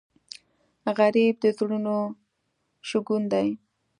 [0.97, 1.97] غریب د زړونو
[2.89, 3.47] شګونه دی